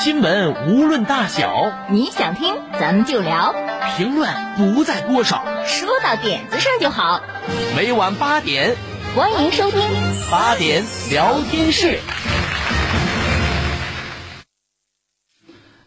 [0.00, 3.52] 新闻无论大小，你想听咱们就聊，
[3.96, 7.20] 评论不在多少，说到点子上就好。
[7.76, 8.76] 每晚八点，
[9.16, 9.80] 欢迎收听
[10.30, 11.98] 八点聊天室。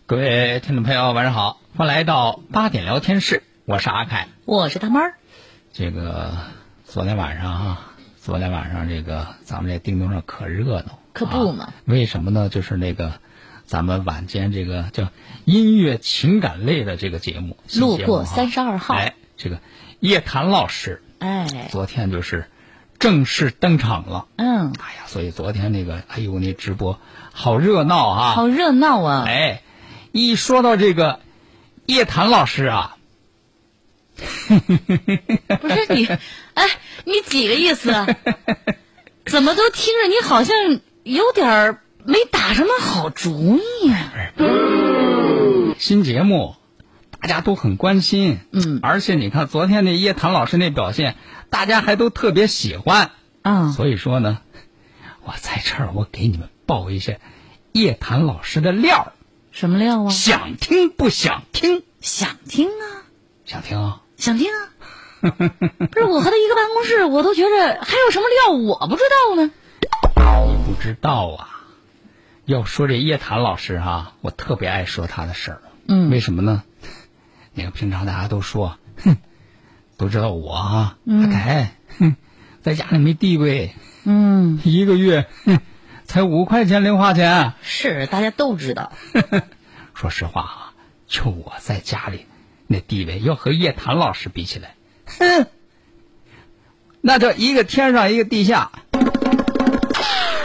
[0.05, 4.27] 各位听众朋友，晚上好，欢迎来到八点聊天室，我是阿凯。
[4.43, 5.13] 我是大猫儿。
[5.71, 6.33] 这个
[6.83, 12.49] 昨天晚上啊，昨天晚上这个咱们这叮咚上可热闹，可不嘛啊为什么呢？
[12.49, 13.13] 就是那个
[13.71, 15.07] 咱们晚间这个叫
[15.45, 19.61] 音乐情感类的这个节目，新路过节目哈32号哎，这个
[20.01, 22.49] 叶檀老师哎，昨天就是
[22.99, 24.27] 正式登场了。
[24.35, 26.99] 嗯，哎呀，所以昨天那个，哎呦，那直播
[27.31, 28.31] 好热闹啊！
[28.33, 29.23] 好热闹啊！
[29.25, 29.61] 哎，
[30.11, 31.21] 一说到这个
[31.85, 32.97] 叶檀老师啊，
[34.17, 36.07] 不是你，
[36.55, 36.65] 哎，
[37.05, 38.05] 你几个意思啊？
[39.27, 44.11] 怎么都听着你好像有点儿没打什么好主意呀、
[45.77, 46.55] 新节目
[47.19, 51.15] 大家都很关心，嗯而且你看昨天那叶檀老师那表现，
[51.49, 53.11] 大家还都特别喜欢，
[53.43, 53.71] 啊？
[53.71, 54.39] 所以说呢，
[55.23, 57.13] 我在这儿我给你们报一下
[57.71, 59.13] 叶檀老师的料，
[59.51, 60.09] 什么料啊？
[60.09, 61.83] 想听不想听？
[62.01, 63.05] 想听啊，
[63.45, 64.01] 想听啊？
[64.17, 64.57] 想听啊！
[65.21, 69.51] 不是我和他一个办公室，我都觉着还有什么料我不知道呢。
[70.47, 71.60] 你不知道啊？
[72.45, 75.61] 要说这叶檀老师啊，我特别爱说他的事儿。
[75.87, 76.63] 嗯为什么呢？
[77.53, 79.17] 你看平常大家都说，哼，
[79.97, 82.15] 都知道我啊，阿凯，哼，
[82.61, 83.73] 在家里没地位，
[84.05, 85.59] 嗯，一个月，哼，
[86.05, 87.53] 才五块钱零花钱。
[87.61, 88.93] 是大家都知道。
[89.93, 90.73] 说实话啊，
[91.07, 92.25] 就我在家里
[92.67, 94.75] 那地位，要和叶檀老师比起来，
[95.05, 95.47] 哼，
[97.01, 98.71] 那叫一个天上一个地下。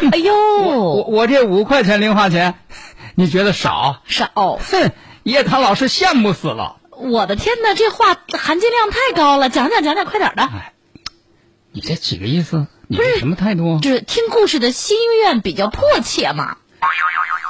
[0.12, 2.54] 哎呦，我我这五块钱零花钱，
[3.14, 4.02] 你觉得少？
[4.06, 4.30] 少！
[4.34, 6.76] 哼，叶檀老师羡慕死了。
[6.90, 10.48] 我的天哪，这话含金量太高了，讲讲讲讲，快点的。
[11.72, 12.66] 你这几个意思？
[12.88, 13.80] 你这什么态度？
[13.80, 16.56] 就是听故事的心愿比较迫切嘛。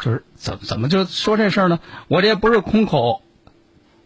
[0.02, 1.78] 就是怎怎么就说这事儿呢？
[2.08, 3.22] 我这不是空口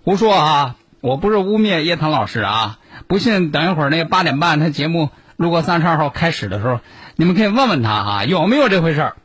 [0.04, 2.78] 胡说啊，我不是污蔑叶檀老师啊。
[3.06, 6.80] 不信，等一会儿那八点半他节目路过三十二号开始的时候，
[7.16, 9.16] 你们可以问问他啊，有没有这回事儿？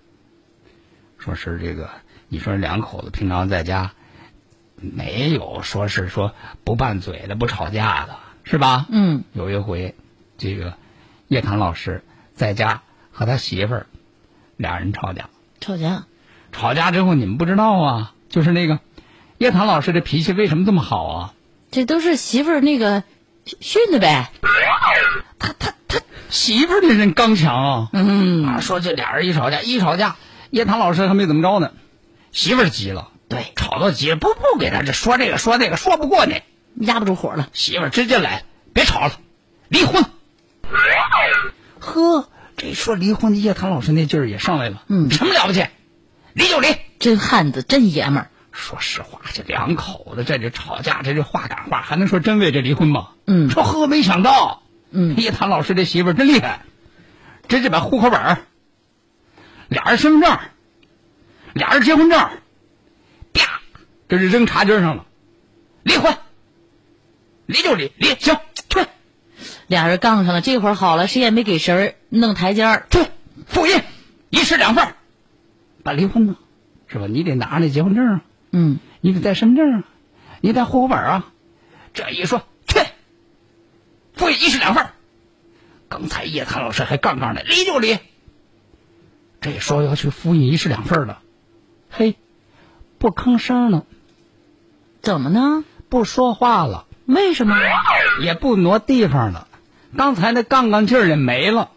[1.17, 1.89] 说是这个，
[2.29, 3.91] 你说两口子平常在家
[4.77, 6.33] 没有说是说
[6.63, 8.15] 不拌嘴的、不吵架的，
[8.45, 8.85] 是吧？
[8.89, 9.93] 嗯，有一回，
[10.37, 10.75] 这个
[11.27, 12.01] 叶檀老师
[12.33, 13.87] 在家和他媳妇儿
[14.55, 16.05] 俩人吵架，吵架。
[16.53, 18.79] 吵架之后你们不知道啊，就是那个
[19.37, 21.33] 叶檀老师这脾气为什么这么好啊？
[21.71, 23.03] 这都是媳妇儿那个
[23.43, 24.31] 训的呗。
[25.37, 25.74] 他他他
[26.35, 30.17] 媳妇儿这人刚强啊，嗯，啊，说这俩人一吵架一吵架，
[30.49, 31.71] 叶檀老师还没怎么着呢，
[32.33, 36.41] 媳妇儿急了，对，吵到急了，不不给他这说这个说那个说不过你，
[36.85, 37.47] 压不住火了。
[37.53, 39.13] 媳妇儿直接来，别吵了，
[39.69, 40.03] 离婚。
[41.79, 45.65] 呵，这说离婚的叶檀老师那劲儿也上来了，嗯什么了不起，
[46.33, 46.67] 离就离。
[46.99, 48.29] 真汉子，真爷们儿。
[48.51, 53.07] 说实话，这两口子在这吵架，这这话赶话，还能说真为这离婚吗？
[53.25, 54.63] 嗯说呵，没想到，
[54.95, 56.61] 嗯 叶檀老师这媳妇儿真厉害，
[57.47, 58.37] 直接把户口本儿、
[59.67, 60.39] 俩人身份证、
[61.53, 62.17] 俩人结婚证，
[63.33, 63.59] 啪，
[64.07, 65.05] 这是扔茶几上了，
[65.83, 66.15] 离婚，
[67.45, 68.37] 离就离，离行
[68.69, 68.85] 去
[69.67, 72.87] 俩人杠上了，这会儿好了，谁也没给谁儿弄台阶儿。
[72.89, 72.99] 去
[73.47, 73.81] 复印，
[74.29, 74.95] 一式两份儿，
[75.83, 76.35] 办离婚呢，
[76.87, 77.07] 是吧？
[77.07, 78.21] 你得拿那结婚证啊。
[78.51, 79.83] 嗯，你得带身份证啊，
[80.41, 81.31] 你带户口本啊。
[81.93, 82.79] 这一说，去，
[84.13, 84.91] 复印一式两份儿
[85.89, 87.97] 刚才叶檀老师还杠杠的，离就离。
[89.41, 91.19] 这说要去复印一式两份儿了，
[91.89, 92.15] 嘿，
[92.97, 93.85] 不吭声了，
[95.01, 95.63] 怎么呢？
[95.87, 97.55] 不说话了，为什么？
[98.21, 99.47] 也不挪地方了。
[99.95, 101.69] 刚才那杠杠劲儿也没了。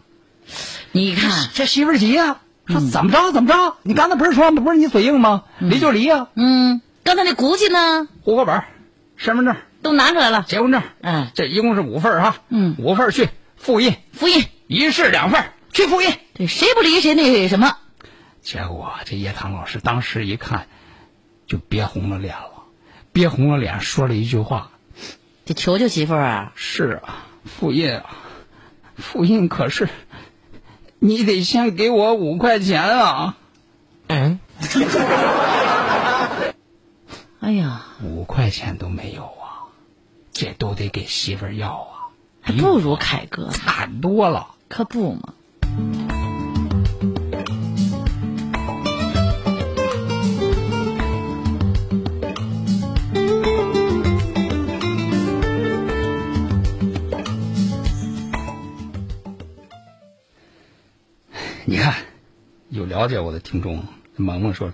[0.91, 3.75] 你看，这媳妇儿急呀、说怎么着怎么着？
[3.83, 5.43] 你刚才不是说不是你嘴硬吗？
[5.59, 8.63] 离就离呀、嗯，刚才那骨气呢，户口本、
[9.15, 10.43] 身份证、都拿出来了。
[10.47, 12.37] 结婚证，哎，这一共是五份儿哈。
[12.49, 13.29] 嗯五份儿去
[13.59, 16.11] 复印，复印，一式两份去复印。
[16.33, 17.77] 对谁不离谁那什么？
[18.41, 20.67] 结果这叶棠老师当时一看，
[21.45, 22.63] 就憋红了脸了，
[23.11, 24.71] 憋红了脸说了一句话
[25.45, 26.51] ：“得求求媳妇儿啊！
[26.55, 28.17] 是啊，复印啊，
[28.95, 29.89] 复印可是
[30.99, 33.37] 你得先给我五块钱啊！
[34.07, 34.39] 嗯，
[37.41, 39.67] 哎呀，五块钱都没有啊，
[40.31, 41.98] 这都得给媳妇儿要啊，
[42.41, 44.47] 还不如凯哥，惨多了。
[44.67, 45.33] 可不嘛。
[61.65, 61.93] 你看，
[62.69, 63.83] 有了解我的听众，
[64.15, 64.71] 萌萌说，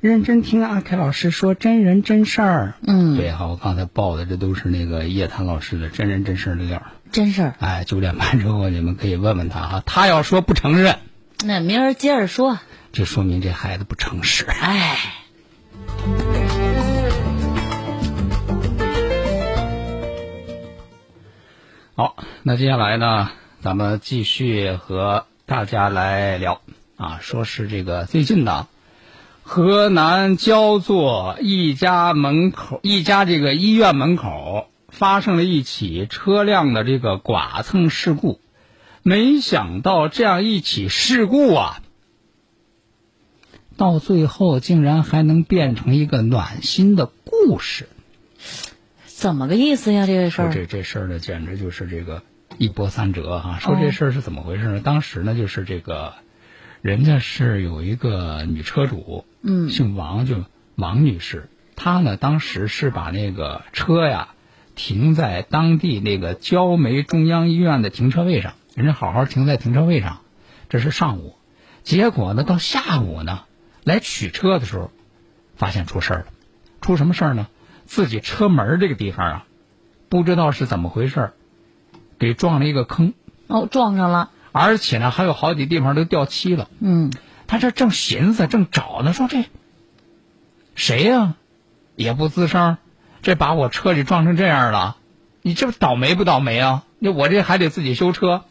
[0.00, 2.74] 认真听阿凯老师说真人真事儿。
[2.86, 6.92] 嗯，对哈，我刚才报的这都是那个叶檀老师的真人真事儿的料儿。
[7.14, 7.54] 真事儿。
[7.60, 10.98] 哎，九点半之后你们可以问问他啊，他要说不承认，
[11.44, 12.58] 那明儿接着说。
[12.92, 14.44] 这说明这孩子不诚实。
[14.46, 14.98] 哎，
[21.94, 23.30] 好，那接下来呢，
[23.60, 26.62] 咱们继续和大家来聊
[26.96, 28.66] 啊，说是这个最近呢，
[29.44, 38.40] 河南焦作一家门口一家这个医院门口发生了一起车辆的这个剐蹭事故，
[39.02, 41.82] 没想到这样一起事故啊，
[43.76, 47.88] 到最后竟然还能变成一个暖心的故事。
[49.04, 50.06] 怎么个意思呀？
[50.06, 50.52] 这个事儿。
[50.52, 52.22] 这这事儿呢，简直就是这个
[52.56, 54.80] 一波三折哈、说这事儿是怎么回事呢？
[54.80, 56.14] 当时呢，就是这个，
[56.82, 60.44] 人家是有一个女车主，嗯姓王，就
[60.76, 64.33] 王女士，她呢当时是把那个车呀
[64.74, 70.20] 停在当地那个焦煤中央医院的停车位上，人家好好停在停车位上，
[70.68, 71.36] 这是上午，
[71.82, 73.44] 结果呢到下午呢
[73.84, 74.90] 来取车的时候，
[75.56, 76.26] 发现出事儿了，
[76.80, 77.46] 出什么事儿呢？
[77.86, 79.46] 自己车门这个地方啊，
[80.08, 81.32] 不知道是怎么回事儿，
[82.18, 83.14] 给撞了一个坑，
[83.46, 84.30] 哦，撞上了。
[84.52, 86.70] 而且呢还有好几地方都掉漆了。
[86.80, 87.12] 嗯，
[87.46, 89.44] 他这正寻思正找呢，说这
[90.74, 91.36] 谁呀、
[91.94, 92.78] 也不吱声，
[93.24, 94.98] 这把我车给撞成这样了，
[95.40, 96.84] 你这不倒霉不倒霉啊？
[96.98, 98.44] 那我这还得自己修车，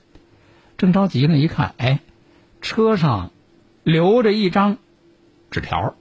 [0.78, 2.00] 正着急呢，一看，哎，
[2.60, 3.30] 车上
[3.84, 4.78] 留着一张
[5.52, 5.94] 纸条，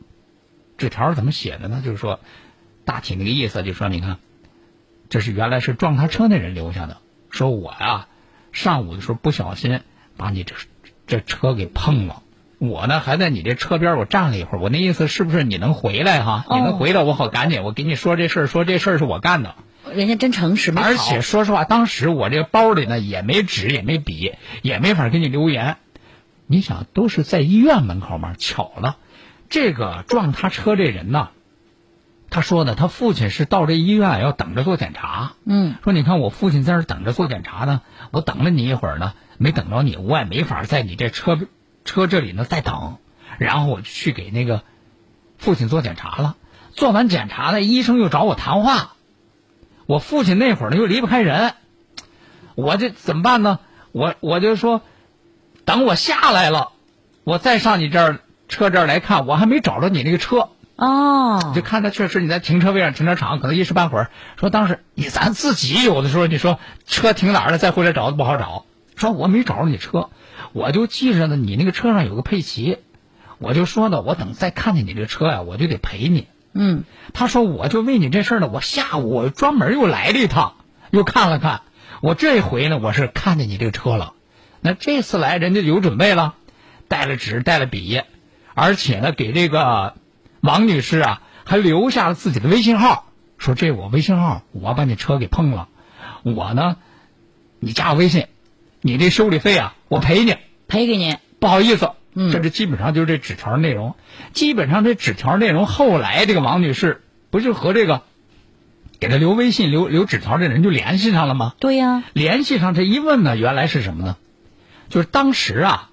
[0.79, 1.83] 纸条怎么写的呢？
[1.85, 2.19] 就是说，
[2.87, 4.19] 大体那个意思，就说你看，
[5.11, 6.97] 这是原来是撞他车那人留下的，
[7.29, 8.09] 说我呀、
[8.53, 9.83] 上午的时候不小心
[10.17, 10.55] 把你这
[11.07, 12.23] 这车给碰了。
[12.63, 16.45] 我呢还在你这车边儿我站了一会儿，我那意思是不是你能回来哈？
[16.47, 19.57] 哦你能回来，我好赶紧，我给你说这事儿，说这事儿是我干的。
[19.93, 25.77] 人家真诚实，而且说实话，当时我这个包里呢也没纸，也没笔，也没法给你留言。
[26.47, 28.97] 你想，都是在医院门口嘛，巧了，
[29.49, 31.31] 这个撞他车这人呢，
[32.31, 35.33] 他说呢，他父亲是到这医院要等着做检查。
[35.45, 37.83] 嗯，说你看我父亲在这儿等着做检查呢，
[38.13, 41.37] 我等了你一会儿呢，没等着你，我也没法在你这车
[41.85, 42.99] 车这里呢在等，
[43.39, 44.63] 然后我就去给那个
[45.39, 46.37] 父亲做检查了。
[46.73, 48.95] 做完检查呢，医生又找我谈话，
[49.87, 51.55] 我父亲那会儿呢又离不开人，
[52.55, 53.59] 我这怎么办呢？
[53.93, 54.81] 我我就说，
[55.65, 56.71] 等我下来了，
[57.25, 60.49] 我再上你这儿车这儿来看，我还没找着你那个车。
[60.77, 68.65] 哦，就看他确实你在停车位上、停车场，可能一时半会儿说当时你咱自己有的时候你说车停哪儿了，再回来找都不好找。
[68.97, 70.09] 说我没找着你车，
[70.53, 72.79] 我就记着呢，你那个车上有个佩奇，
[73.39, 76.29] 我就说呢，我等再看见你这车呀，我就得赔你。
[76.53, 80.57] 嗯，他说我就为你这事儿呢，我下午我专门又来了一趟，
[80.91, 81.63] 又看了看。
[82.03, 84.13] 我这回呢，我是看见你这个车了。
[84.61, 86.35] 那这次来人家有准备了，
[86.89, 88.03] 带了纸，带了笔，
[88.55, 89.95] 而且呢，给这个
[90.41, 93.07] 王女士啊，还留下了自己的微信号，
[93.39, 95.69] 说这我微信号，我把你车给碰了，
[96.23, 96.77] 我呢，
[97.61, 98.27] 你加我微信，
[98.83, 100.37] 你这修理费啊，我赔你。
[100.69, 101.17] 赔给你。
[101.39, 103.95] 不好意思，嗯这是基本上就是这纸条内容。
[104.33, 108.03] 基本上这纸条内容，后来这个王女士不就和这个
[108.99, 111.55] 给她留微信、留留纸条的人就联系上了吗？
[111.61, 114.17] 对呀、联系上这一问呢，原来是什么呢？
[114.89, 115.91] 就是当时啊，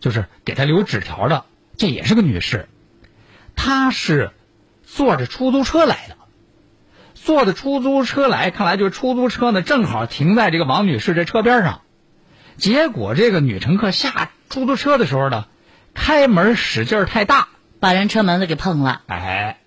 [0.00, 1.44] 就是给她留纸条的，
[1.76, 2.68] 这也是个女士，
[3.56, 4.30] 她是
[4.84, 6.16] 坐着出租车来的。
[7.14, 11.82] 坐着出租车来，看来就是出租车呢，正好停在这个王女士这车边上。
[12.60, 15.46] 结果这个女乘客下出租车的时候呢，
[15.94, 17.48] 开门使劲儿太大，
[17.80, 19.00] 把人车门子给碰了。
[19.06, 19.60] 哎，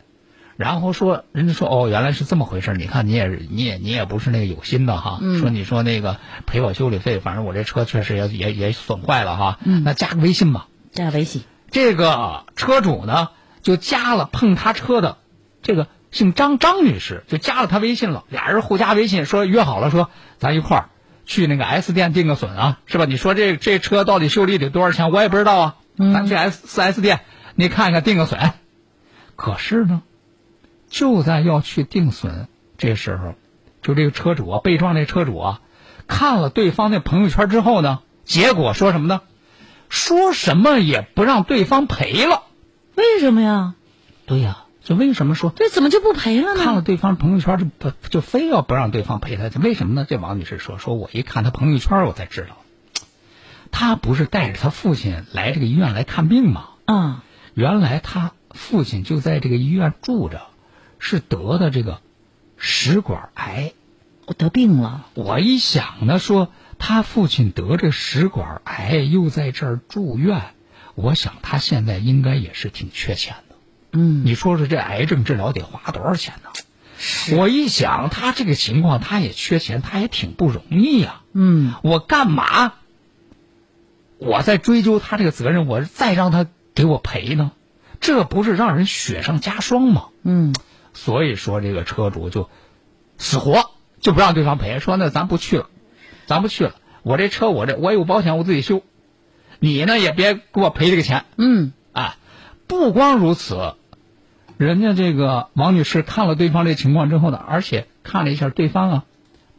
[0.58, 10.68] 然后说人家说哦，原来是这么回事儿你看你也你也你也不是那个有心的哈，说你说那个赔我修理费，反正我这车确实也也也损坏了哈，那加个微信吧。
[10.92, 11.42] 加微信。
[11.72, 13.30] 这个车主呢
[13.64, 15.18] 就加了碰他车的
[15.64, 20.90] 这个姓张张女士就加了他微信了，俩人互加微信，说约好了，说咱一块儿
[21.25, 23.06] 去那个 S 店定个损啊，是吧？
[23.06, 25.12] 你说这这车到底修理得多少钱？
[25.12, 27.22] 我也不知道啊，咱去 S 四 S 店，
[27.56, 28.53] 你看看定个损。
[29.36, 30.01] 可是呢，
[30.89, 33.36] 就在要去定损这时候，
[33.82, 35.62] 就这个车主啊，被撞这车主啊，
[36.08, 39.22] 看了对方那朋友圈之后呢，结果说什么呢？
[39.89, 42.44] 说什么也不让对方赔了。
[42.96, 43.75] 为什么呀？
[44.25, 46.63] 对呀、就为什么说这怎么就不赔了呢？
[46.63, 49.48] 看了对方朋友圈就不就非要不让对方赔他？
[49.48, 50.06] 这为什么呢？
[50.10, 52.58] 这王女士说：“说我一看他朋友圈，我才知道，
[53.72, 56.70] 他不是带着他父亲来这个医院来看病吗？
[56.86, 57.24] 啊，
[57.54, 60.42] 原来他父亲就在这个医院住着，
[61.00, 62.02] 是得的这个
[62.58, 63.72] 食管癌。
[64.25, 65.06] 我得病了。
[65.13, 70.42] 我一想呢，说他父亲得这食管癌，又在这儿住院，
[70.96, 73.53] 我想他现在应该也是挺缺钱的。
[73.94, 76.50] 嗯，你说说这癌症治疗得花多少钱呢？
[77.38, 82.74] 我一想他这个情况，他也缺钱，他也挺不容易呀、嗯，我干嘛？
[84.18, 87.52] 我在追究他这个责任，我再让他给我赔呢？
[88.00, 90.06] 这不是让人雪上加霜吗？
[90.24, 90.56] 嗯，
[90.94, 92.50] 所以说这个车主就
[93.18, 95.68] 死活就不让对方赔，说那咱不去了，
[96.26, 96.76] 咱不去了。
[97.02, 98.82] 我这车我这我有保险，我自己修，
[99.60, 101.26] 你呢也别给我赔这个钱。
[101.38, 102.16] 嗯，啊，
[102.68, 103.76] 不光如此，
[104.58, 109.04] 人家这个王女士看了对方这情况之后呢，而且看了一下对方啊，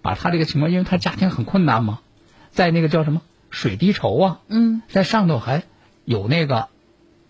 [0.02, 2.00] 把他这个情况，因为他家庭很困难嘛，
[2.50, 5.64] 在那个叫什么水滴筹啊，嗯，在上头还
[6.04, 6.68] 有那个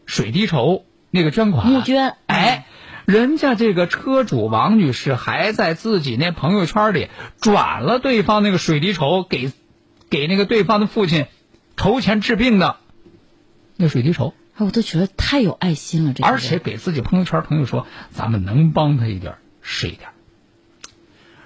[0.06, 1.66] 水滴筹那个捐款。
[1.66, 2.16] 募捐。
[2.26, 2.66] 哎。
[3.06, 9.52] 人家这个车主王女士还在自己那朋友圈里转了对方那个水滴筹给，
[10.09, 11.26] 给那个对方的父亲
[11.76, 12.76] 筹钱治病的
[13.76, 20.11] 那水滴筹，哎，我都觉得太有爱心了，这而且给自己朋友圈朋友说，咱们能帮他一点是一点。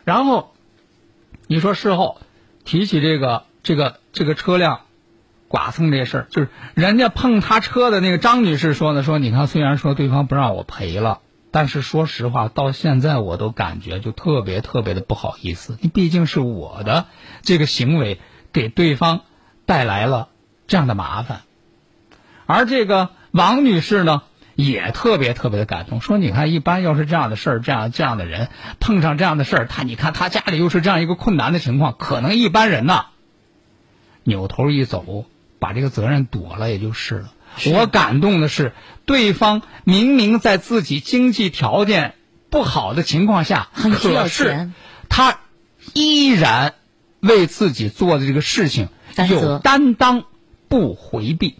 [0.04, 0.54] 然后，
[1.46, 2.20] 你说事后
[2.64, 4.82] 提起这个这个这个车辆
[5.48, 17.06] 剐蹭这事儿，就是人家碰他车的那个张女士说呢，说你看，虽然说对方不让我赔了，但是说实话，到现在我都感觉就特别特别的不好意思，你毕竟是我的
[17.40, 18.20] 这个行为
[18.52, 19.22] 给对方
[19.64, 20.28] 带来了
[20.66, 21.40] 这样的麻烦。
[22.48, 24.22] 而这个王女士呢，
[24.54, 28.48] 也特别特别的感动，说：“你看，一般要是这样的事儿，这样这样的人
[28.80, 33.08] 碰上这样的事儿，他你看他家里又是这样一个困难的情况，可能一般人呐，
[34.24, 35.26] 扭头一走，
[35.58, 37.32] 把这个责任躲了也就是了。
[37.66, 38.72] 我感动的是，
[39.04, 42.14] 对方明明在自己经济条件
[42.48, 44.72] 不好的情况下，可是钱
[45.10, 45.40] 他
[45.92, 46.74] 依然
[47.20, 48.88] 为自己做的这个事情
[49.28, 50.24] 有担当，
[50.68, 51.56] 不回避。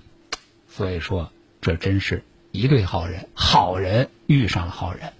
[0.79, 5.13] 所以说，这真是一对好人，好人遇上了好人。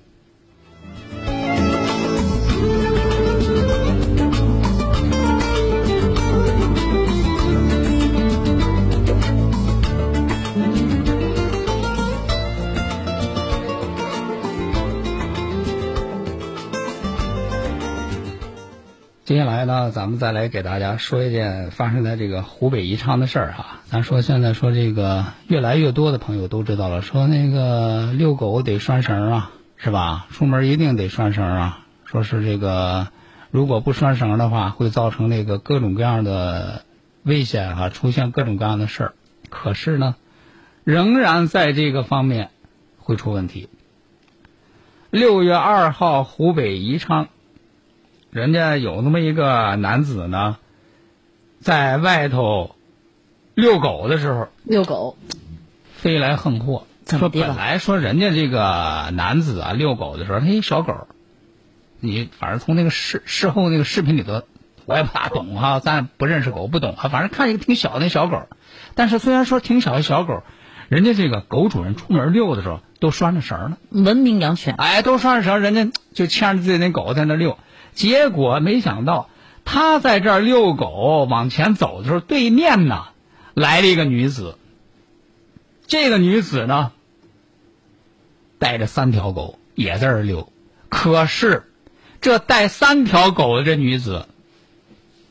[19.29, 23.81] 接下来呢，咱们再来给大家说一件发生在这个湖北宜昌的事儿哈。
[23.85, 30.29] 咱说现在说这个越来越多的朋友都知道了，说那个遛狗得拴绳啊，是吧？
[30.31, 31.85] 出门一定得拴绳啊。
[32.07, 33.09] 说是这个
[33.51, 36.87] 如果不拴绳的话，会造成那个各种各样的
[37.23, 39.13] 危险哈、出现各种各样的事儿。
[39.51, 40.17] 可是呢，
[40.85, 42.49] 仍然在这个方面
[42.97, 43.69] 会出问题。
[45.11, 47.29] 六月二号，湖北宜昌。
[48.31, 50.59] 人家有那么一个男子呢，
[51.61, 52.75] 在外头
[53.55, 55.17] 遛狗的时候遛狗，
[55.97, 61.09] 飞来横祸，说本来说人家这个男子啊遛狗的时候，他一小狗，
[62.01, 64.43] 你反正从那个事事后那个视频里头，
[64.85, 68.43] 我也不大懂哈，咱不认识狗不懂啊，反正看一个挺小的那小狗，
[68.95, 70.43] 但是虽然说挺小的小狗，
[70.91, 73.79] 人家这个狗主人出门遛的时候都拴着绳呢。
[73.89, 77.59] 文明养犬，哎，都拴着绳，人家就牵着自己那狗在那遛。
[77.95, 79.29] 结果没想到，
[79.65, 83.09] 他在这儿遛狗往前走的时候，对面呢
[83.55, 84.57] 来了一个女子。
[85.87, 86.93] 这个女子呢，
[88.59, 90.53] 带着三条狗也在这儿遛，
[90.89, 91.71] 可是
[92.21, 94.27] 这带三条狗的这女子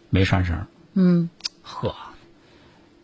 [0.10, 0.66] 没拴绳。
[0.96, 1.30] 嗯，
[1.62, 1.96] 呵，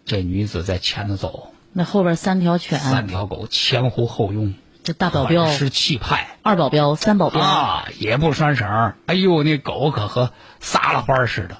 [0.03, 6.37] 这女子在前头走，那后边三条犬，三条狗前呼后拥，这大保镖、是气派。
[6.41, 8.97] 二保镖、三保镖，啊，也不拴绳儿。
[9.05, 11.57] 哎呦，那狗可和撒了欢儿似的。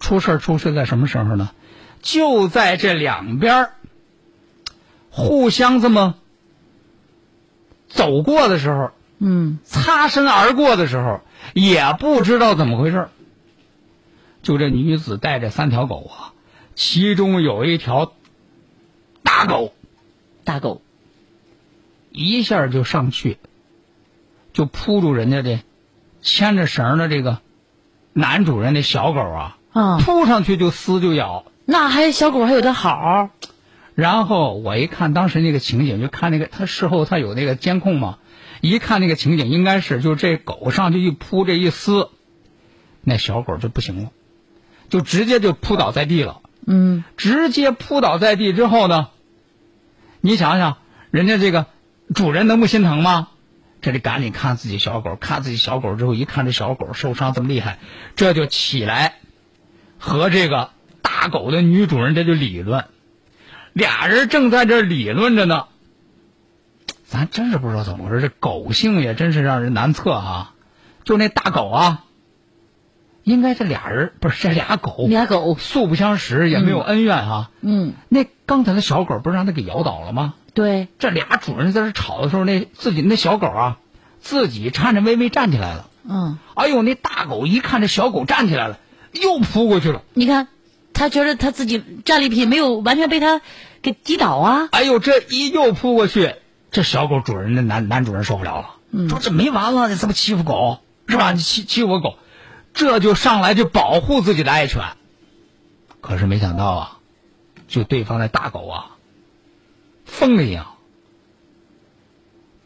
[0.00, 1.50] 出事儿出事在什么时候呢？
[2.02, 3.72] 就在这两边儿
[5.10, 6.16] 互相这么
[7.88, 11.20] 走过的时候，嗯，擦身而过的时候，
[11.54, 13.10] 也不知道怎么回事儿
[14.42, 16.32] 就这女子带着三条狗啊，
[16.74, 18.12] 其中有一条
[19.22, 19.72] 大狗，
[20.44, 20.82] 大狗，
[22.14, 23.38] 一下就上去，
[24.52, 25.58] 就扑住人家这
[26.22, 27.40] 牵着绳的这个
[28.12, 31.44] 男主人的小狗啊，啊，扑上去就撕就咬。
[31.66, 33.30] 那还小狗还有点好，
[33.94, 38.18] 然后我一看当时那个情景，就看那个他事后他有那个监控嘛，
[38.60, 42.10] 一看那个情景，应该是就是这狗上去一扑，这一撕，
[43.02, 44.10] 那小狗就不行了，
[44.88, 46.40] 就直接就扑倒在地了。
[46.66, 49.08] 嗯，直接扑倒在地之后呢，
[50.20, 50.78] 你想想，
[51.10, 51.66] 人家这个
[52.14, 53.28] 主人能不心疼吗？
[53.82, 57.78] 这里赶紧看自己小狗，看自己小狗之后，一看这小狗受伤这么厉害，
[58.16, 59.16] 这就起来
[59.98, 60.70] 和这个
[61.02, 62.86] 大狗的女主人这就理论，
[63.74, 65.66] 俩人正在这理论着呢。
[67.04, 70.54] 咱真是不知道怎么回事，这狗性也真是让人难测啊！
[71.04, 72.04] 就那大狗啊，
[73.22, 77.50] 应该这俩人不是这俩狗，俩狗，素不相识，也没有恩怨啊。
[77.60, 80.34] 嗯，那刚才的小狗不是让他给咬倒了吗？
[80.54, 83.78] 对，这俩主人在这吵的时候，那自己那小狗啊，
[84.20, 85.90] 自己颤颤巍巍站起来了。
[86.08, 88.78] 嗯，哎呦，那大狗一看这小狗站起来了，
[89.12, 90.02] 又扑过去了。
[90.14, 90.48] 你看，
[90.92, 93.40] 他觉得他自己战利品没有完全被他
[93.82, 96.36] 给击倒啊，哎呦，这一又扑过去，
[96.70, 98.60] 这小狗主人的男男主人受不了
[98.92, 101.32] 了，说这没完了，你这么欺负狗是吧？
[101.32, 102.16] 你欺欺负我狗，
[102.74, 104.82] 这就上来就保护自己的爱犬。
[106.00, 106.98] 可是没想到啊，
[107.66, 108.93] 就对方那大狗啊，
[110.04, 110.66] 疯了一样，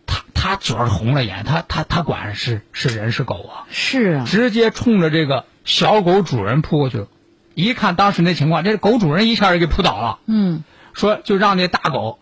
[0.06, 7.08] 他他主要是红了眼，他他他管是是人是狗啊，是啊，直接冲着这个小狗主人扑过去了。
[7.54, 10.18] 一看当时那情况，这狗主人一下就给扑倒了。
[10.26, 12.18] 嗯，说就让那大狗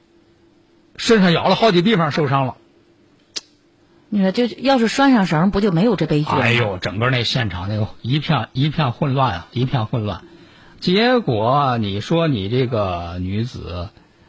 [0.97, 2.57] 身上咬了好几地方受伤了。
[4.09, 6.41] 你说这要是拴上绳，不就没有这悲剧了？
[6.41, 10.23] 哎，呦，整个那现场那个一片一片混乱啊，一片混乱。
[10.81, 13.89] 结果你说你这个女子，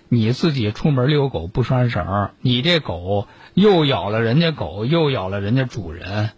[0.09, 6.31] 你自己出门遛狗不拴绳，你这狗又咬了人家狗，又咬了人家主人，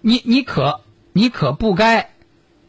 [0.00, 0.80] 你你可
[1.12, 2.10] 你可不该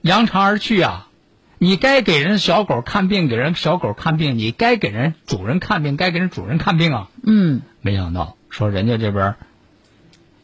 [0.02, 1.10] 扬长而去啊！
[1.58, 7.10] 你该给人小狗看病，给人小狗看病；你该给人主人看病，该给人主人看病啊！
[7.24, 9.36] 嗯，没想到说人家这边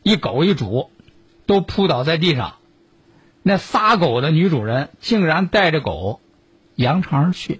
[0.01, 0.89] 一狗一主
[1.45, 2.55] 都扑倒在地上，
[3.43, 6.21] 那仨狗的女主人竟然带着狗
[6.75, 7.59] 扬长而去，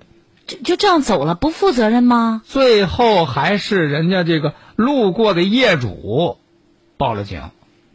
[0.50, 2.42] 就就这样走了，不负责任吗？
[2.44, 6.40] 最后还是人家这个路过的业主
[6.98, 7.52] 报了警，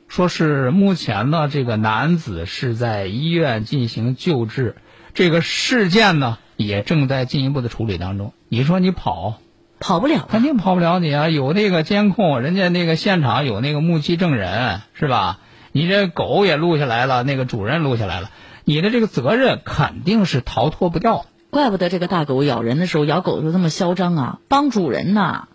[0.06, 4.76] 说是目前呢这个男子是在医院进行救治，
[5.14, 8.32] 这个事件呢也正在进一步的处理当中。
[8.48, 9.40] 你说你跑？
[9.80, 11.28] 跑不了肯定跑不了你啊！
[11.28, 15.40] 有那个监控，人家那个现场有那个目击证人，是吧？
[15.72, 18.30] 你这狗也录下来了，那个主人录下来了，
[18.64, 21.26] 你的这个责任肯定是逃脱不掉。
[21.54, 25.46] 怪不得这个大狗咬人的时候咬狗的时候这么嚣张啊，帮主人呐。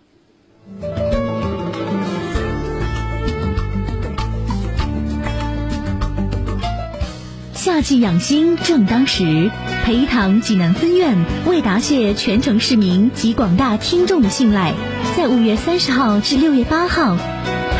[7.52, 9.50] 夏季养心正当时，
[9.84, 14.72] 培堂济南分院为答谢全城市民及广大听众的信赖，
[15.18, 17.18] 在五月三十号至六月八号，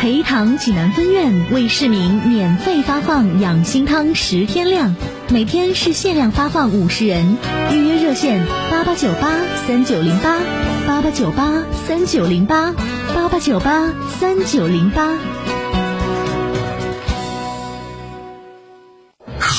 [0.01, 4.95] 培堂济南分院为市民免费发放养心汤十天量，
[5.29, 7.37] 每天是限量发放五十人，
[7.71, 9.31] 预约热线八八九八
[9.67, 10.39] 三九零八
[10.87, 11.53] 八八九八
[11.85, 12.73] 三九零八
[13.13, 15.40] 八八九八三九零八。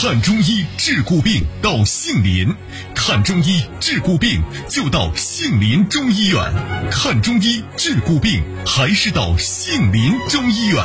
[0.05, 2.53] 看中医治骨病到杏林，
[2.93, 6.43] 看中医治骨病就到杏林中医院。
[6.91, 10.85] 看中医治骨病还是到杏林中医院。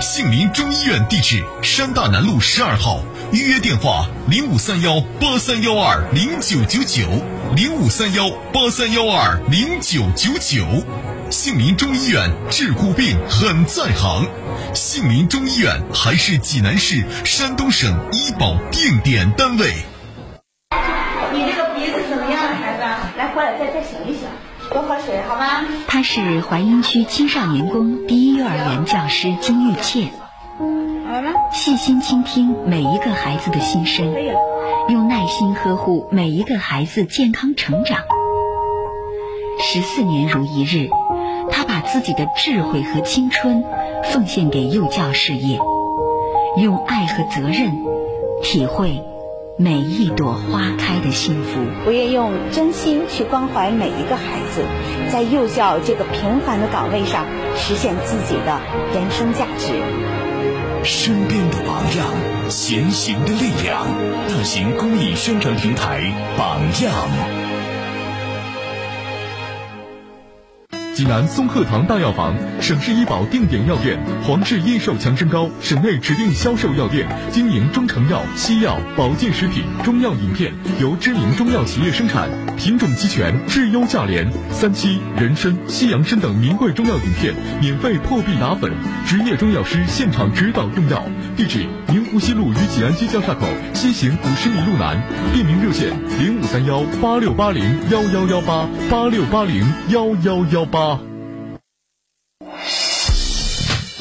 [0.00, 7.02] 杏林中医院地址：山大南路十二号，预约电话：零五三幺八三幺二零九九九
[7.56, 11.11] 零五三幺八三幺二零九九九。
[11.32, 14.26] 杏林中医院治骨病很在行，
[14.74, 19.72] 杏林中医院还是济南市、山东省医保定点单位。
[21.32, 22.82] 你这个鼻子怎么样，孩子？
[23.16, 24.28] 来，过来再再醒一醒，
[24.70, 25.64] 多喝水，好吗？
[25.88, 30.12] 她是淮阴区青少年宫第一幼儿园教师金玉倩，
[30.58, 31.30] 好了吗？
[31.50, 34.14] 细心倾听每一个孩子的心声。
[34.90, 38.00] 用耐心呵护每一个孩子健康成长。
[39.64, 41.21] 十四年如一日，她
[41.72, 43.64] 把自己的智慧和青春
[44.12, 45.58] 奉献给幼教事业，
[46.58, 47.72] 用爱和责任
[48.42, 49.02] 体会
[49.56, 51.60] 每一朵花开的幸福。
[51.86, 54.62] 我愿用真心去关怀每一个孩子，
[55.10, 57.24] 在幼教这个平凡的岗位上
[57.56, 58.60] 实现自己的
[58.92, 59.72] 人生价值。
[60.84, 62.06] 身边的榜样，
[62.50, 63.86] 前行的力量。
[64.28, 66.02] 大型公益宣传平台
[66.36, 67.41] 榜样。
[70.94, 82.28] 济南松鹤堂大药房，省市医保定点药店，黄氏益寿强身膏，省内指定销售药店，经营中成药、西药、保健食品、中药饮片，由知名中药企业生产，
[82.58, 84.30] 品种齐全，质优价廉。
[84.50, 88.70] 三七、人参、西洋参等名贵中药饮片，免费破壁打粉，
[89.06, 91.02] 执业中药师现场指导用药。
[91.34, 95.02] 地址：宁湖西路与济安街交叉口西行五十米路南。
[95.32, 100.91] 便民热线：零五三幺八六八零幺幺幺八八六八零幺幺幺八。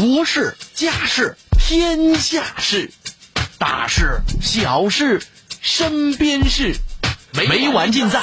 [0.01, 2.89] 国事、家事、天下事，
[3.59, 5.21] 大事、小事、
[5.61, 6.73] 身边事，
[7.37, 8.19] 每晚尽在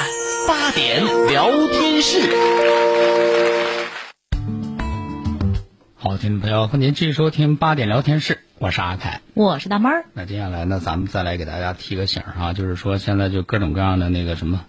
[0.48, 2.18] 八点聊天室。
[5.94, 9.20] 好，听众朋友，欢迎继续收听八点聊天室，我是阿凯。
[9.34, 10.04] 我是大妹儿。
[10.14, 14.64] 那接下来呢，咱们再来给大家提个醒儿哈，就是说现在就各种各样的那个什么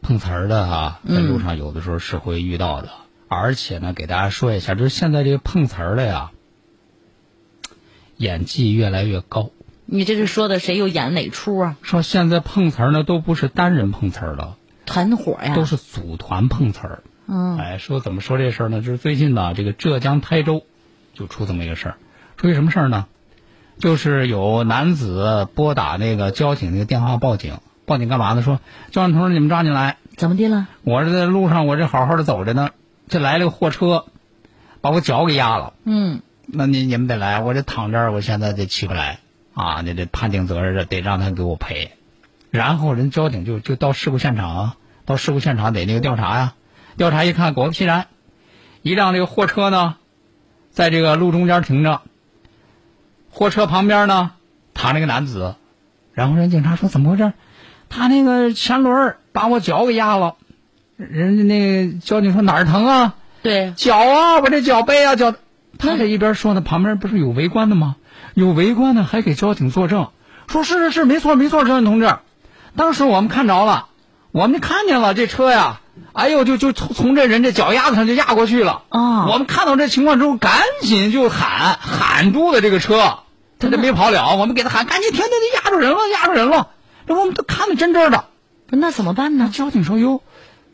[0.00, 2.88] 碰瓷儿的哈，在路上有的时候是会遇到的。
[3.32, 6.32] 而且呢，给大家说一下，就是现在这个碰瓷儿的呀，
[8.16, 9.50] 演技越来越高。
[9.86, 11.76] 你这是说的谁又演哪出啊？
[11.80, 17.02] 说现在碰瓷儿呢，都不是单人碰瓷儿了，团伙呀，都是组团碰瓷儿。
[17.28, 18.82] 嗯，哎，说怎么说这事儿呢？
[18.82, 20.64] 就是最近呢，这个浙江台州
[21.14, 21.94] 就出这么一个事儿，
[22.36, 23.06] 出一什么事儿呢？
[23.78, 28.42] 就是有男子拨打那个交警那个电话报警，报警干嘛呢？
[28.42, 28.58] 说
[28.90, 29.98] 交警同志，你们抓紧来！
[30.16, 30.66] 怎么的了？
[30.82, 32.70] 我这在路上，我这好好的走着呢，
[33.10, 34.06] 这来了个货车，
[34.80, 35.74] 把我脚给压了。
[35.84, 39.18] 嗯，那你你们得来，我这躺这儿，我现在得起不来
[39.52, 39.82] 啊！
[39.82, 41.90] 你这判定责任得让他给我赔。
[42.50, 46.54] 然后人交警就就到事故现场啊，到事故现场得那个调查呀。
[46.96, 48.06] 调查一看，果不其然，
[48.82, 49.96] 一辆这个货车呢，
[50.70, 52.02] 在这个路中间停着。
[53.28, 54.32] 货车旁边呢，
[54.72, 55.56] 躺着个男子。
[56.12, 57.32] 然后人警察说：“怎么回事？
[57.88, 60.36] 他那个前轮把我脚给压了。”
[61.08, 65.34] 人家那交警说：“哪儿疼啊？”对，脚啊，我这脚背啊，脚。
[65.78, 67.96] 他这一边说呢，旁边不是有围观的吗？
[68.34, 70.08] 有围观的还给交警作证，
[70.46, 72.16] 说是是是，没错没错，交警同志，
[72.76, 73.86] 当时我们看着了，
[74.30, 75.80] 我们看见了这车呀，
[76.12, 78.82] 哎呦，就就从从这人这脚丫子上就压过去了。
[78.90, 83.20] 啊我们看到这情况之后，赶紧就喊喊住了这个车，
[83.58, 86.68] 他这没跑了，我们给他喊，赶紧停停停，压住人了，压住人了。
[87.06, 88.26] 这我们都看得真真的。
[88.68, 89.50] 那怎么办呢？
[89.52, 90.22] 交警说：“哟，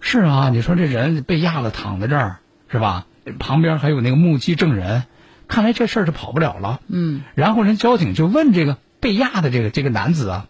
[0.09, 2.37] 是啊，你说这人被压了，躺在这儿
[2.71, 3.07] 是吧？
[3.41, 5.03] 旁边还有那个目击证人，
[5.49, 6.81] 看来这事儿是跑不了了。
[6.87, 10.47] 嗯，然后人交警就问这个被压的这个这个男子啊，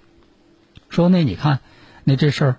[0.91, 1.61] 说：那你看，
[2.05, 2.57] 那这事儿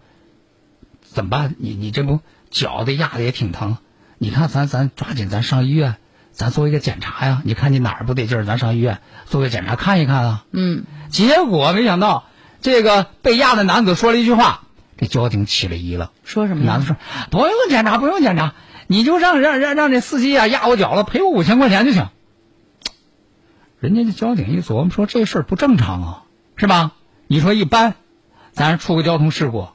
[1.04, 1.54] 怎么办？
[1.60, 3.78] 你你这不脚的压的也挺疼，
[4.18, 5.98] 你看咱咱抓紧咱上医院，
[6.32, 7.44] 咱做一个检查呀。
[7.46, 10.46] 你看你哪儿不得劲儿，咱上医院做个检查看一看啊。
[10.52, 12.26] 嗯，结果没想到，
[12.60, 14.64] 这个被压的男子说了一句话，
[14.98, 16.12] 这交警起了疑了。
[16.24, 16.64] 说什么？
[16.66, 16.96] 男的说
[17.32, 18.54] ：“不用检查，不用检查，
[18.88, 22.10] 你就让让让让这司机啊压我脚了，赔我五千块钱就行。”
[23.80, 26.24] 人家这交警一琢磨说：“这事儿不正常啊，
[26.56, 26.94] 是吧？
[27.28, 27.94] 你说一般，
[28.52, 29.68] 咱出个交通事故，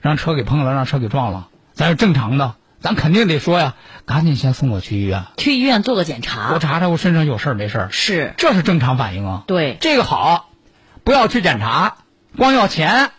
[0.00, 6.52] 让车给碰了，让车给撞了，咱是正常的，咱肯定得说呀，赶紧先送我去医院，去医院做个检查。
[6.52, 9.44] 我查查我身上有事儿没事儿，是这是正常反应啊。
[9.46, 10.50] 对，这个好，
[11.04, 11.98] 不要去检查，
[12.36, 13.10] 光要钱，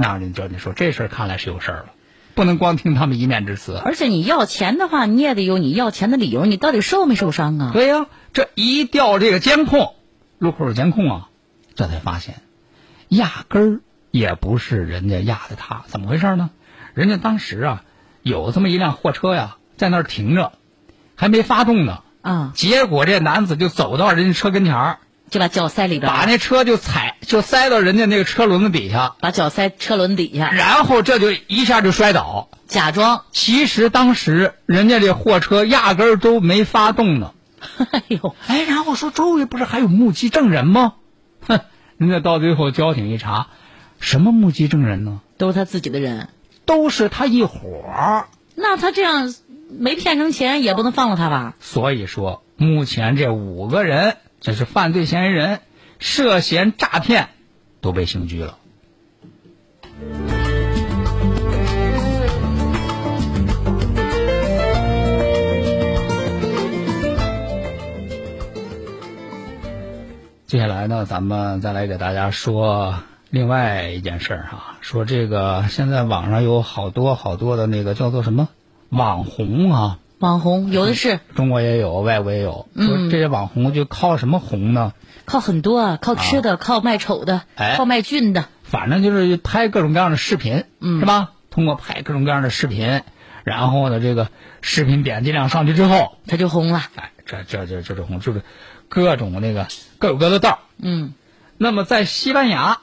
[0.00, 1.86] 那人就你说这事儿看来是有事儿了，
[2.34, 3.78] 不能光听他们一面之词。
[3.84, 7.70] 而且你要钱的话，你也得有你要钱的理由，你到底受没受伤啊？
[7.74, 9.94] 对呀、这一调这个监控，
[10.38, 11.28] 路口有监控啊，
[11.74, 12.36] 这才发现，
[13.08, 16.48] 压根儿也不是人家压的他，怎么回事呢？
[16.94, 17.84] 人家当时啊，
[18.22, 20.52] 有这么一辆货车呀，在那儿停着，
[21.14, 22.02] 还没发动呢。
[22.22, 24.98] 啊，结果这男子就走到人家车跟前儿，
[25.30, 32.48] 就把脚塞里边，把那车就踩，就塞到人家那个车轮子底下，把脚塞车轮底下，然后这就一下就摔倒。
[32.66, 33.24] 假装。
[33.32, 37.32] 其实当时人家这货车压根儿都没发动呢。
[37.92, 40.94] 哎呦，哎，然后说周围不是还有目击证人吗？
[41.46, 41.60] 哼，
[41.96, 43.48] 人家到最后交警一查，
[43.98, 45.20] 什么目击证人呢？
[45.36, 46.28] 都是他自己的人，
[46.64, 47.58] 都是他一伙
[47.94, 48.28] 儿。
[48.54, 49.34] 那他这样
[49.68, 51.54] 没骗成钱，也不能放了他吧？
[51.60, 55.60] 所以说，目前这五个人，这是犯罪嫌疑人，
[55.98, 57.28] 涉嫌诈骗，
[57.82, 58.56] 都被刑拘了。
[70.46, 72.94] 接下来呢，咱们再来给大家说
[73.28, 78.48] 另外一件事儿哈，说这个现在网上有好多好多的那个叫做什么
[78.88, 82.68] 网红啊，网红 有的是中国也有，外国也有。
[82.76, 84.92] 说这些网红就靠什么红呢？
[85.24, 88.46] 靠很多啊，靠吃的，靠卖丑的，哎靠卖俊的。
[88.62, 91.32] 反正就是拍各种各样的视频，嗯是吧？
[91.50, 93.02] 通过拍各种各样的视频，
[93.42, 94.28] 然后呢，这个
[94.60, 96.82] 视频点击量上去之后，他就红了。
[96.94, 98.42] 哎，这这这这种红就是
[98.88, 99.66] 各种那个
[99.98, 100.60] 各有各的道。
[100.78, 101.14] 嗯
[101.58, 102.78] 那么在西班牙，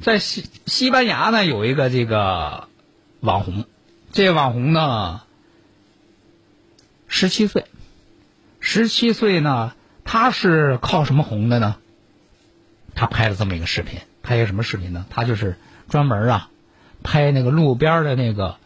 [0.00, 2.68] 在西西班牙呢有一个这个
[3.20, 3.64] 网红，
[4.12, 5.20] 这个网红呢
[7.18, 7.64] 十七岁，
[8.60, 9.72] 十七岁呢
[10.04, 11.76] 他是靠什么红的呢？
[12.94, 15.06] 他拍了这么一个视频，拍一个什么视频呢？
[15.08, 15.56] 他就是
[15.88, 16.50] 专门啊
[17.02, 18.56] 拍那个路边的那个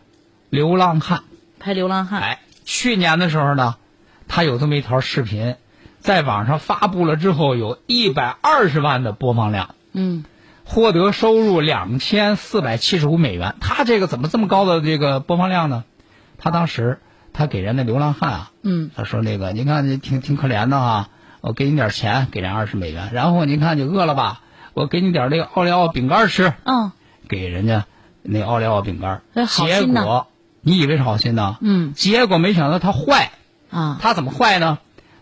[0.49, 1.23] 流浪汉。
[1.61, 2.23] 拍流浪汉。
[2.23, 3.77] 哎，去年的时候呢，
[4.27, 5.55] 他有这么一条视频，
[6.01, 10.25] 在网上发布了之后，有一百二十万的播放量，嗯
[10.65, 13.55] 获得收入两千四百七十五美元。
[13.61, 15.85] 他这个怎么这么高的这个播放量呢？
[16.37, 16.99] 他当时
[17.41, 21.09] 他给人那流浪汉啊，嗯他说那个您看你挺挺可怜的啊，
[21.41, 24.43] 我给你点钱，给人二十美元，然后您看你饿了吧，
[24.75, 26.93] 我给你点那个奥利奥饼干吃，嗯
[27.29, 27.87] 给人家
[28.21, 30.27] 那奥利奥饼干，结果
[30.61, 31.57] 你以为是好心呢？
[31.63, 33.31] 嗯结果没想到他坏。
[33.71, 34.79] 啊，他怎么坏呢？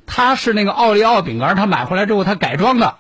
[0.07, 2.96] 他是那个奥利奥饼干，他买回来之后他改装的，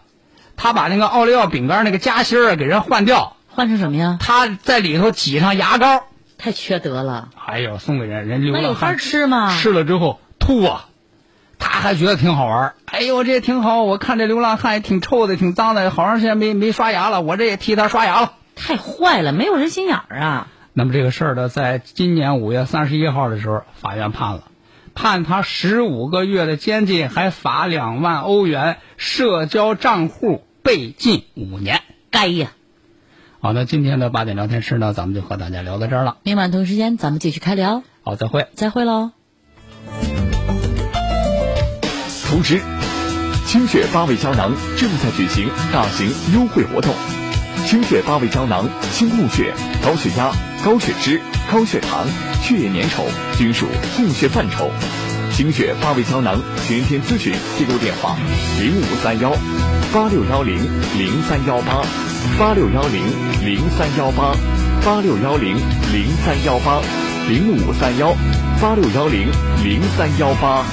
[0.56, 4.18] 他把那个奥利奥饼干那个夹心儿啊给人换掉，换成什么呀？
[4.20, 6.04] 他在里头挤上牙膏，
[6.38, 7.28] 太缺德了。
[7.44, 9.58] 哎呦，送给人，人流那有法浪汉吃吗？
[9.58, 10.88] 吃了之后吐啊，
[11.58, 12.74] 他还觉得挺好玩儿。
[12.86, 18.32] 哎呦，这也挺好，我看这流浪汉也挺臭的，挺脏的，好长时间没没刷牙了，我这也替他刷牙了。
[18.54, 20.48] 太坏了，没有人心眼儿啊！
[20.72, 24.44] 那么这个事儿呢，在今年五月三十一号的时候，法院判了，
[24.94, 31.82] 判他十五个月的监禁，还罚两万欧元，社交账户被禁五年。
[32.10, 32.52] 该呀！
[33.40, 36.16] 好，那今天的八点聊天室呢，咱们就和大家聊到这儿了。
[36.24, 38.48] 明晚同时间咱们继续开聊，好，再会。
[38.56, 39.12] 再会喽。
[42.26, 42.60] 同时：
[43.46, 46.92] 清血八味胶囊正在举行大型优惠活动。
[47.64, 50.32] 清血八味胶囊清供血、高血压、
[50.64, 51.20] 高血脂、
[51.52, 52.08] 高血糖、
[52.42, 53.04] 血液粘稠
[53.36, 54.72] 均属供血范畴。
[55.30, 58.16] 清血八味胶囊全天咨询订购电话：
[58.60, 59.30] 零五三幺
[59.94, 60.56] 八六幺零
[60.98, 61.84] 零三幺八
[62.36, 63.04] 八六幺零
[63.44, 64.32] 零三幺八
[64.84, 65.56] 八六幺零
[65.92, 66.80] 零三幺八
[67.28, 68.12] 零五三幺
[68.60, 69.28] 八六幺零
[69.64, 70.64] 零三幺八。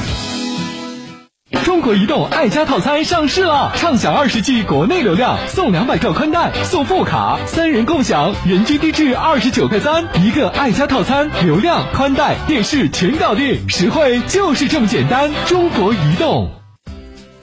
[1.64, 15.32] 中国移动爱家套餐上市了，畅享二十 G 国内流量，送两百兆宽带，送副卡，三人共享，人均低至二十九块三，一个爱家套餐，流量、宽带、电视全搞定，实惠就是这么简单。
[15.46, 16.65] 中国移动。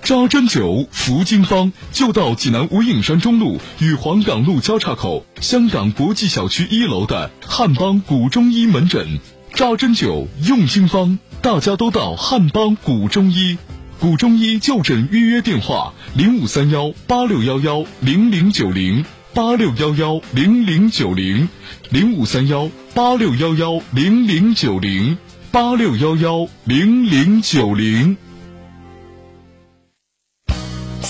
[0.02, 9.20] 扎针灸服经方就到济南无影山中路与黄岗路交叉口香港国际小区一楼的汉邦古中医门诊。
[9.54, 13.56] 扎针灸用经方，大家都到汉邦古中医。
[14.00, 21.48] 古中医就诊预约电话：零五三幺八六幺幺零零九零八六幺幺零零九零
[21.90, 25.16] 零五三幺八六幺幺零零九零
[25.52, 28.16] 八六幺幺零零九零。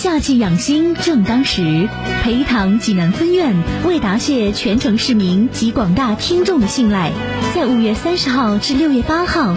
[0.03, 1.89] 夏季养心正当时，
[2.25, 3.55] 培堂济南分院
[3.87, 7.13] 为答谢全城市民及广大听众的信赖，
[7.55, 9.55] 在五月三十号至六月八号，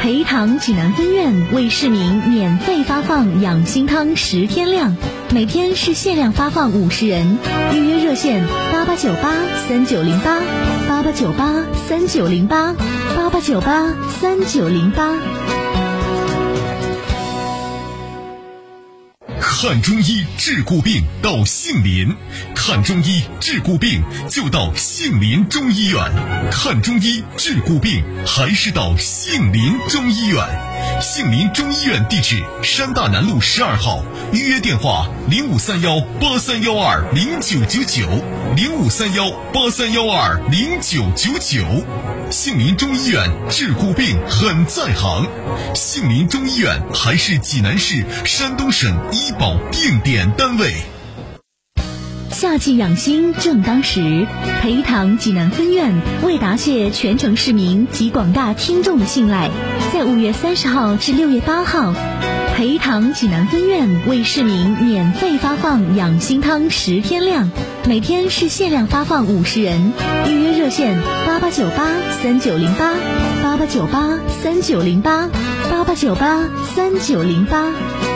[0.00, 4.96] 培堂济南分院为市民免费发放养心汤十天量，
[5.32, 7.38] 每天是限量发放五十人，
[7.72, 9.36] 预约热线八八九八
[9.68, 10.40] 三九零八
[10.88, 12.74] 八八九八三九零八
[13.16, 15.45] 八八九八三九零八。
[19.58, 22.14] 看中医治骨病到杏林，
[22.54, 25.98] 看中医治骨病就到杏林中医院。
[26.50, 30.46] 看中医治骨病还是到杏林中医院。
[31.00, 38.06] 杏林中医院地址：山大南路十二号，预约电话：零五三幺八三幺二零九九九
[38.54, 41.64] 零五三幺八三幺二零九九九。
[42.30, 45.26] 杏林中医院治骨病很在行，
[45.74, 50.95] 杏林中医院还是济南市、山东省医保定点单位。
[52.36, 54.26] 夏季养心正当时，
[54.60, 59.50] 培堂济南分院为答谢全城市民及广大听众的信赖，
[59.90, 61.94] 在五月三十号至六月八号，
[62.54, 67.48] 培堂济南分院为市民免费发放养心汤十天量，
[67.88, 69.94] 每天是限量发放五十人，
[70.28, 71.88] 预约热线八八九八
[72.22, 72.92] 三九零八
[73.42, 74.10] 八八九八
[74.42, 75.30] 三九零八
[75.70, 76.44] 八八九八
[76.74, 78.15] 三九零八。